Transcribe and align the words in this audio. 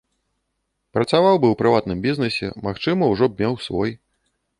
Працаваў 0.97 1.35
бы 1.39 1.47
ў 1.51 1.59
прыватным 1.59 1.99
бізнесе, 2.05 2.47
магчыма, 2.69 3.11
ужо 3.17 3.25
б 3.35 3.47
меў 3.47 3.53
свой. 3.67 3.95